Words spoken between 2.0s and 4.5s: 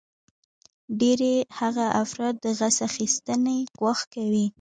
افراد د غچ اخیستنې ګواښ کوي